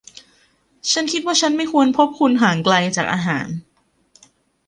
[0.91, 3.47] ฉันคิดว่าฉันไม่ควรพบคุณห่างไกลจากอาหาร